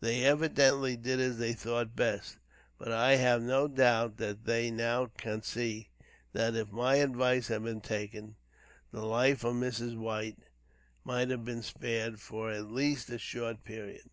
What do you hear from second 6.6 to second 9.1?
my advice had been taken, the